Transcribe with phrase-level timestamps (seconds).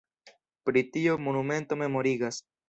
[0.69, 2.43] Pri tio monumento memorigas.